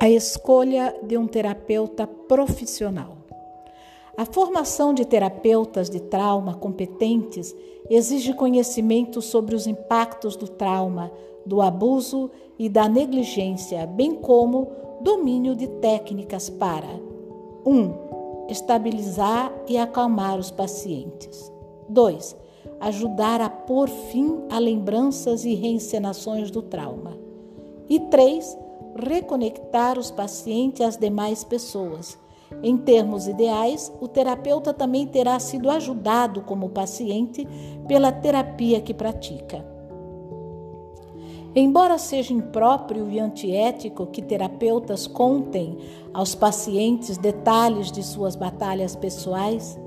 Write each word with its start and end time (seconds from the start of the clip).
A 0.00 0.10
escolha 0.10 0.94
de 1.02 1.16
um 1.16 1.26
terapeuta 1.26 2.06
profissional. 2.06 3.16
A 4.16 4.24
formação 4.24 4.92
de 4.92 5.04
terapeutas 5.04 5.88
de 5.88 6.00
trauma 6.00 6.54
competentes 6.54 7.54
exige 7.88 8.34
conhecimento 8.34 9.22
sobre 9.22 9.54
os 9.54 9.66
impactos 9.66 10.36
do 10.36 10.48
trauma, 10.48 11.10
do 11.46 11.62
abuso 11.62 12.30
e 12.58 12.68
da 12.68 12.88
negligência, 12.88 13.86
bem 13.86 14.14
como 14.14 14.68
domínio 15.00 15.54
de 15.54 15.66
técnicas 15.66 16.50
para 16.50 17.00
1. 17.64 17.70
Um, 17.70 17.94
estabilizar 18.48 19.52
e 19.68 19.78
acalmar 19.78 20.38
os 20.38 20.50
pacientes. 20.50 21.52
2. 21.88 22.36
Ajudar 22.80 23.40
a 23.40 23.48
pôr 23.48 23.88
fim 23.88 24.42
a 24.50 24.58
lembranças 24.58 25.44
e 25.44 25.54
reencenações 25.54 26.50
do 26.50 26.62
trauma. 26.62 27.16
E 27.88 28.00
3 28.00 28.63
reconectar 28.96 29.98
os 29.98 30.10
pacientes 30.10 30.80
às 30.80 30.96
demais 30.96 31.44
pessoas. 31.44 32.18
Em 32.62 32.76
termos 32.76 33.26
ideais, 33.26 33.92
o 34.00 34.06
terapeuta 34.06 34.72
também 34.72 35.06
terá 35.06 35.38
sido 35.38 35.70
ajudado 35.70 36.42
como 36.42 36.70
paciente 36.70 37.46
pela 37.88 38.12
terapia 38.12 38.80
que 38.80 38.94
pratica. 38.94 39.64
Embora 41.56 41.98
seja 41.98 42.32
impróprio 42.32 43.08
e 43.08 43.20
antiético 43.20 44.06
que 44.06 44.20
terapeutas 44.20 45.06
contem 45.06 45.78
aos 46.12 46.34
pacientes 46.34 47.16
detalhes 47.16 47.92
de 47.92 48.02
suas 48.02 48.34
batalhas 48.34 48.96
pessoais, 48.96 49.78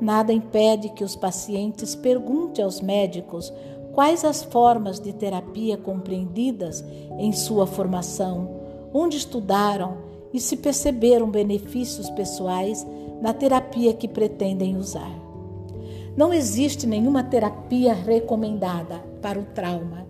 nada 0.00 0.34
impede 0.34 0.90
que 0.90 1.02
os 1.02 1.16
pacientes 1.16 1.94
perguntem 1.94 2.62
aos 2.62 2.82
médicos 2.82 3.52
quais 3.98 4.24
as 4.24 4.44
formas 4.44 5.00
de 5.00 5.12
terapia 5.12 5.76
compreendidas 5.76 6.84
em 7.18 7.32
sua 7.32 7.66
formação, 7.66 8.48
onde 8.94 9.16
estudaram 9.16 9.96
e 10.32 10.38
se 10.38 10.56
perceberam 10.56 11.28
benefícios 11.28 12.08
pessoais 12.10 12.86
na 13.20 13.32
terapia 13.32 13.92
que 13.92 14.06
pretendem 14.06 14.76
usar. 14.76 15.10
Não 16.16 16.32
existe 16.32 16.86
nenhuma 16.86 17.24
terapia 17.24 17.92
recomendada 17.92 19.00
para 19.20 19.40
o 19.40 19.46
trauma. 19.46 20.06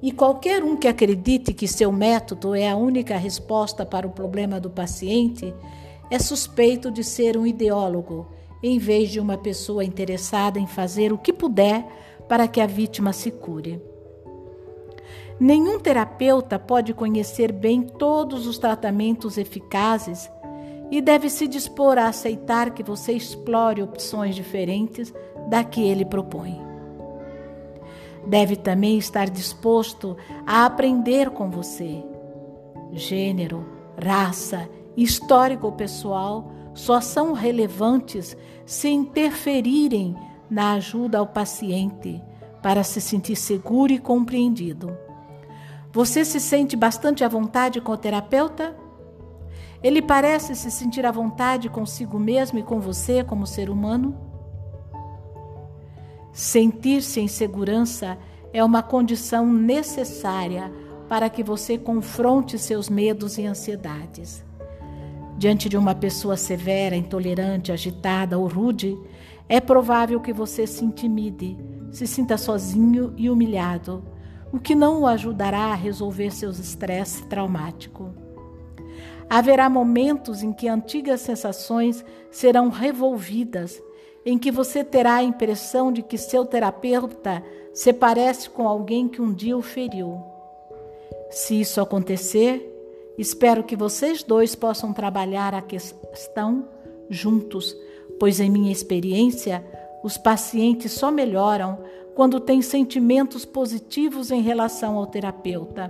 E 0.00 0.12
qualquer 0.12 0.62
um 0.62 0.76
que 0.76 0.86
acredite 0.86 1.52
que 1.52 1.66
seu 1.66 1.90
método 1.90 2.54
é 2.54 2.70
a 2.70 2.76
única 2.76 3.16
resposta 3.16 3.84
para 3.84 4.06
o 4.06 4.10
problema 4.10 4.60
do 4.60 4.70
paciente 4.70 5.52
é 6.08 6.20
suspeito 6.20 6.88
de 6.88 7.02
ser 7.02 7.36
um 7.36 7.44
ideólogo, 7.44 8.28
em 8.62 8.78
vez 8.78 9.10
de 9.10 9.18
uma 9.18 9.36
pessoa 9.36 9.84
interessada 9.84 10.60
em 10.60 10.68
fazer 10.68 11.12
o 11.12 11.18
que 11.18 11.32
puder 11.32 11.84
para 12.28 12.46
que 12.46 12.60
a 12.60 12.66
vítima 12.66 13.12
se 13.12 13.30
cure. 13.30 13.80
Nenhum 15.40 15.78
terapeuta 15.78 16.58
pode 16.58 16.92
conhecer 16.92 17.52
bem 17.52 17.82
todos 17.82 18.46
os 18.46 18.58
tratamentos 18.58 19.38
eficazes 19.38 20.30
e 20.90 21.00
deve 21.00 21.30
se 21.30 21.46
dispor 21.46 21.96
a 21.98 22.08
aceitar 22.08 22.70
que 22.70 22.82
você 22.82 23.12
explore 23.12 23.82
opções 23.82 24.34
diferentes 24.34 25.14
da 25.48 25.62
que 25.62 25.82
ele 25.82 26.04
propõe. 26.04 26.60
Deve 28.26 28.56
também 28.56 28.98
estar 28.98 29.30
disposto 29.30 30.16
a 30.46 30.66
aprender 30.66 31.30
com 31.30 31.50
você. 31.50 32.04
Gênero, 32.92 33.64
raça, 33.96 34.68
histórico 34.96 35.70
pessoal 35.72 36.50
só 36.74 37.00
são 37.00 37.32
relevantes 37.32 38.36
se 38.66 38.88
interferirem 38.88 40.16
na 40.50 40.72
ajuda 40.72 41.18
ao 41.18 41.26
paciente 41.26 42.22
para 42.62 42.82
se 42.82 43.00
sentir 43.00 43.36
seguro 43.36 43.92
e 43.92 43.98
compreendido. 43.98 44.96
Você 45.92 46.24
se 46.24 46.40
sente 46.40 46.76
bastante 46.76 47.24
à 47.24 47.28
vontade 47.28 47.80
com 47.80 47.92
o 47.92 47.96
terapeuta? 47.96 48.76
Ele 49.82 50.02
parece 50.02 50.54
se 50.54 50.70
sentir 50.70 51.06
à 51.06 51.10
vontade 51.10 51.68
consigo 51.68 52.18
mesmo 52.18 52.58
e 52.58 52.62
com 52.62 52.80
você 52.80 53.22
como 53.22 53.46
ser 53.46 53.70
humano? 53.70 54.16
Sentir-se 56.32 57.20
em 57.20 57.28
segurança 57.28 58.18
é 58.52 58.62
uma 58.62 58.82
condição 58.82 59.46
necessária 59.46 60.72
para 61.08 61.30
que 61.30 61.42
você 61.42 61.78
confronte 61.78 62.58
seus 62.58 62.88
medos 62.88 63.38
e 63.38 63.46
ansiedades. 63.46 64.44
Diante 65.38 65.68
de 65.68 65.76
uma 65.76 65.94
pessoa 65.94 66.36
severa, 66.36 66.96
intolerante, 66.96 67.72
agitada 67.72 68.38
ou 68.38 68.46
rude, 68.46 68.98
é 69.48 69.60
provável 69.60 70.20
que 70.20 70.32
você 70.32 70.66
se 70.66 70.84
intimide, 70.84 71.56
se 71.90 72.06
sinta 72.06 72.36
sozinho 72.36 73.14
e 73.16 73.30
humilhado, 73.30 74.04
o 74.52 74.58
que 74.58 74.74
não 74.74 75.02
o 75.02 75.06
ajudará 75.06 75.66
a 75.66 75.74
resolver 75.74 76.30
seus 76.30 76.58
estresses 76.58 77.24
traumáticos. 77.26 78.08
Haverá 79.28 79.68
momentos 79.68 80.42
em 80.42 80.52
que 80.52 80.68
antigas 80.68 81.20
sensações 81.20 82.04
serão 82.30 82.68
revolvidas, 82.68 83.80
em 84.24 84.38
que 84.38 84.50
você 84.50 84.82
terá 84.82 85.16
a 85.16 85.22
impressão 85.22 85.92
de 85.92 86.02
que 86.02 86.18
seu 86.18 86.44
terapeuta 86.44 87.42
se 87.72 87.92
parece 87.92 88.48
com 88.50 88.66
alguém 88.66 89.08
que 89.08 89.20
um 89.20 89.32
dia 89.32 89.56
o 89.56 89.62
feriu. 89.62 90.20
Se 91.30 91.60
isso 91.60 91.80
acontecer, 91.80 92.66
espero 93.18 93.62
que 93.62 93.76
vocês 93.76 94.22
dois 94.22 94.54
possam 94.54 94.92
trabalhar 94.92 95.54
a 95.54 95.62
questão 95.62 96.66
juntos 97.10 97.76
pois, 98.18 98.40
em 98.40 98.50
minha 98.50 98.72
experiência, 98.72 99.64
os 100.02 100.16
pacientes 100.16 100.92
só 100.92 101.10
melhoram 101.10 101.78
quando 102.14 102.40
têm 102.40 102.60
sentimentos 102.62 103.44
positivos 103.44 104.30
em 104.30 104.40
relação 104.40 104.96
ao 104.96 105.06
terapeuta. 105.06 105.88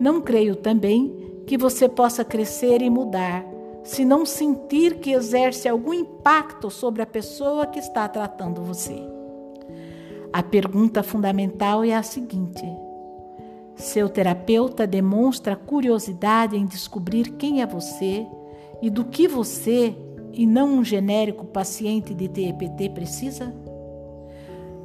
Não 0.00 0.20
creio 0.20 0.56
também 0.56 1.42
que 1.46 1.58
você 1.58 1.88
possa 1.88 2.24
crescer 2.24 2.82
e 2.82 2.90
mudar 2.90 3.44
se 3.82 4.04
não 4.04 4.26
sentir 4.26 4.96
que 4.96 5.12
exerce 5.12 5.68
algum 5.68 5.94
impacto 5.94 6.70
sobre 6.70 7.00
a 7.00 7.06
pessoa 7.06 7.66
que 7.66 7.78
está 7.78 8.06
tratando 8.06 8.62
você. 8.62 9.02
A 10.30 10.42
pergunta 10.42 11.02
fundamental 11.02 11.82
é 11.82 11.94
a 11.94 12.02
seguinte: 12.02 12.64
seu 13.74 14.08
terapeuta 14.08 14.86
demonstra 14.86 15.56
curiosidade 15.56 16.56
em 16.56 16.66
descobrir 16.66 17.30
quem 17.32 17.62
é 17.62 17.66
você 17.66 18.26
e 18.82 18.90
do 18.90 19.04
que 19.04 19.26
você 19.26 19.96
e 20.32 20.46
não 20.46 20.78
um 20.78 20.84
genérico 20.84 21.44
paciente 21.44 22.14
de 22.14 22.28
TEPT 22.28 22.90
precisa? 22.90 23.54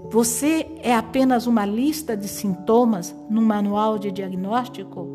Você 0.09 0.67
é 0.81 0.93
apenas 0.93 1.47
uma 1.47 1.65
lista 1.65 2.15
de 2.15 2.27
sintomas 2.27 3.15
num 3.29 3.41
manual 3.41 3.97
de 3.97 4.11
diagnóstico? 4.11 5.07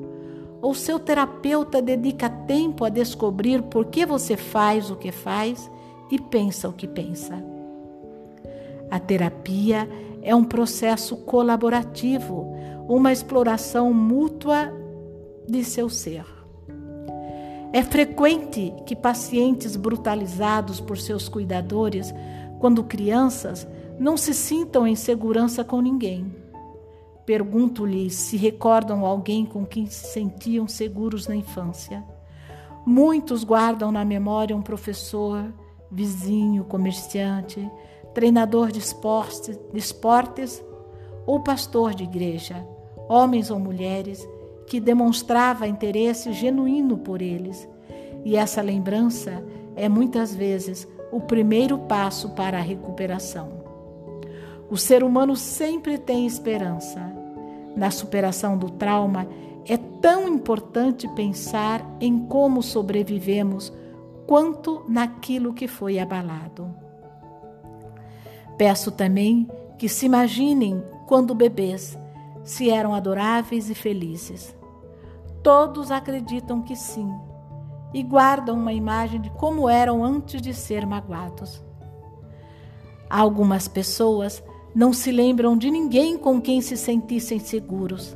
Ou 0.61 0.75
seu 0.75 0.99
terapeuta 0.99 1.81
dedica 1.81 2.29
tempo 2.29 2.85
a 2.85 2.89
descobrir 2.89 3.63
por 3.63 3.87
que 3.87 4.05
você 4.05 4.37
faz 4.37 4.91
o 4.91 4.97
que 4.97 5.13
faz 5.13 5.71
e 6.11 6.21
pensa 6.21 6.69
o 6.69 6.73
que 6.73 6.89
pensa? 6.89 7.43
A 8.91 8.99
terapia 8.99 9.89
é 10.23 10.35
um 10.35 10.43
processo 10.43 11.17
colaborativo, 11.19 12.53
uma 12.89 13.13
exploração 13.13 13.93
mútua 13.93 14.73
de 15.47 15.63
seu 15.63 15.89
ser. 15.89 16.38
É 17.73 17.83
frequente 17.83 18.73
que 18.87 18.97
pacientes 18.97 19.77
brutalizados 19.77 20.81
por 20.81 20.97
seus 20.97 21.29
cuidadores, 21.29 22.15
quando 22.59 22.83
crianças, 22.83 23.69
não 23.99 24.17
se 24.17 24.33
sintam 24.33 24.87
em 24.87 24.95
segurança 24.95 25.63
com 25.63 25.81
ninguém. 25.81 26.35
Pergunto-lhes 27.27 28.15
se 28.15 28.39
recordam 28.39 29.05
alguém 29.05 29.45
com 29.45 29.67
quem 29.67 29.87
se 29.87 30.13
sentiam 30.13 30.67
seguros 30.67 31.29
na 31.29 31.37
infância. 31.37 32.03
Muitos 32.87 33.45
guardam 33.45 33.93
na 33.93 34.03
memória 34.03 34.57
um 34.57 34.63
professor, 34.63 35.53
vizinho, 35.91 36.65
comerciante, 36.65 37.71
treinador 38.15 38.73
de 38.73 38.79
esportes, 38.79 39.59
de 39.71 39.79
esportes 39.79 40.65
ou 41.27 41.41
pastor 41.41 41.95
de 41.95 42.05
igreja, 42.05 42.67
homens 43.09 43.51
ou 43.51 43.59
mulheres 43.59 44.27
que 44.69 44.79
demonstrava 44.79 45.67
interesse 45.67 46.33
genuíno 46.33 46.99
por 46.99 47.23
eles. 47.23 47.69
E 48.25 48.37
essa 48.37 48.61
lembrança 48.61 49.43
é 49.75 49.89
muitas 49.89 50.35
vezes 50.35 50.87
o 51.11 51.21
primeiro 51.21 51.79
passo 51.79 52.31
para 52.31 52.59
a 52.59 52.63
recuperação. 52.63 53.49
O 54.71 54.77
ser 54.77 55.03
humano 55.03 55.35
sempre 55.35 55.97
tem 55.97 56.27
esperança. 56.27 57.01
Na 57.75 57.91
superação 57.91 58.59
do 58.59 58.71
trauma, 58.71 59.27
é 59.65 59.77
tão 59.77 60.29
importante 60.29 61.09
pensar 61.15 61.85
em 62.01 62.19
como 62.27 62.63
sobrevivemos 62.63 63.73
quanto 64.27 64.85
naquilo 64.89 65.55
que 65.55 65.67
foi 65.67 65.99
abalado. 65.99 66.75
Peço 68.59 68.91
também 68.91 69.49
que 69.79 69.89
se 69.89 70.05
imaginem 70.05 70.83
quando 71.07 71.35
bebês, 71.35 71.99
se 72.43 72.69
eram 72.69 72.95
adoráveis 72.95 73.71
e 73.71 73.75
felizes. 73.75 74.58
Todos 75.49 75.91
acreditam 75.91 76.61
que 76.61 76.77
sim 76.77 77.11
e 77.95 78.03
guardam 78.03 78.55
uma 78.55 78.71
imagem 78.71 79.19
de 79.19 79.31
como 79.31 79.67
eram 79.67 80.05
antes 80.05 80.43
de 80.43 80.53
ser 80.53 80.85
magoados. 80.85 81.65
Algumas 83.09 83.67
pessoas 83.67 84.45
não 84.75 84.93
se 84.93 85.11
lembram 85.11 85.57
de 85.57 85.71
ninguém 85.71 86.19
com 86.19 86.39
quem 86.39 86.61
se 86.61 86.77
sentissem 86.77 87.39
seguros. 87.39 88.15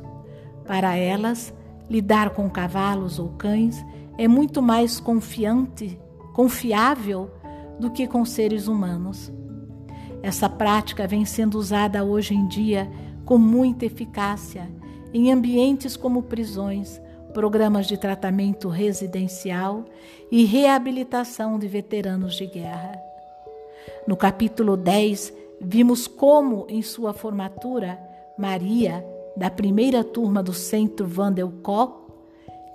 Para 0.67 0.95
elas, 0.95 1.51
Lidar 1.89 2.29
com 2.29 2.47
cavalos 2.47 3.17
ou 3.17 3.29
cães 3.29 3.83
é 4.15 4.27
muito 4.27 4.61
mais 4.61 4.99
confiante, 4.99 5.99
confiável 6.33 7.31
do 7.79 7.89
que 7.89 8.05
com 8.05 8.23
seres 8.23 8.67
humanos. 8.67 9.33
Essa 10.21 10.47
prática 10.47 11.07
vem 11.07 11.25
sendo 11.25 11.57
usada 11.57 12.03
hoje 12.03 12.35
em 12.35 12.47
dia 12.47 12.87
com 13.25 13.39
muita 13.39 13.87
eficácia 13.87 14.71
em 15.11 15.31
ambientes 15.31 15.97
como 15.97 16.21
prisões, 16.21 17.01
programas 17.33 17.87
de 17.87 17.97
tratamento 17.97 18.69
residencial 18.69 19.83
e 20.31 20.45
reabilitação 20.45 21.57
de 21.57 21.67
veteranos 21.67 22.35
de 22.35 22.45
guerra. 22.45 23.01
No 24.07 24.15
capítulo 24.15 24.77
10, 24.77 25.33
vimos 25.59 26.07
como, 26.07 26.65
em 26.69 26.81
sua 26.81 27.13
formatura, 27.13 27.99
Maria, 28.37 29.05
da 29.35 29.49
primeira 29.49 30.03
turma 30.03 30.43
do 30.43 30.53
Centro 30.53 31.07
Vandelkock, 31.07 32.03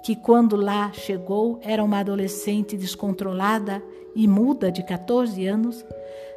que 0.02 0.16
quando 0.16 0.56
lá 0.56 0.92
chegou 0.92 1.58
era 1.62 1.82
uma 1.82 2.00
adolescente 2.00 2.76
descontrolada 2.76 3.82
e 4.14 4.26
muda 4.26 4.72
de 4.72 4.82
14 4.82 5.46
anos, 5.46 5.84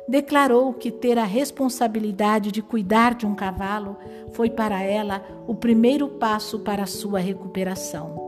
declarou 0.08 0.74
que 0.74 0.92
ter 0.92 1.18
a 1.18 1.24
responsabilidade 1.24 2.52
de 2.52 2.62
cuidar 2.62 3.16
de 3.16 3.26
um 3.26 3.36
cavalo 3.36 3.98
foi 4.34 4.50
para 4.50 4.82
ela 4.82 5.24
o 5.48 5.56
primeiro 5.56 6.08
passo 6.08 6.60
para 6.60 6.86
sua 6.86 7.20
recuperação. 7.20 8.20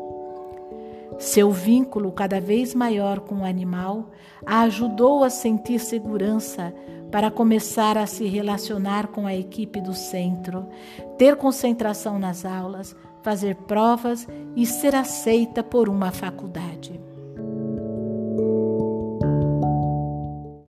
Seu 1.20 1.52
vínculo 1.52 2.12
cada 2.12 2.42
vez 2.42 2.74
maior 2.74 3.20
com 3.20 3.40
o 3.40 3.46
animal 3.46 4.10
a 4.46 4.62
ajudou 4.62 5.24
a 5.24 5.30
sentir 5.30 5.80
segurança 5.80 6.74
para 7.12 7.30
começar 7.30 7.98
a 7.98 8.08
se 8.08 8.26
relacionar 8.26 9.08
com 9.08 9.28
a 9.28 9.36
equipe 9.36 9.80
do 9.80 9.94
centro, 9.94 10.68
ter 11.18 11.36
concentração 11.36 12.18
nas 12.18 12.44
aulas, 12.44 12.96
fazer 13.22 13.56
provas 13.56 14.28
e 14.56 14.66
ser 14.66 14.96
aceita 14.96 15.64
por 15.64 15.88
uma 15.88 16.12
faculdade. 16.12 17.03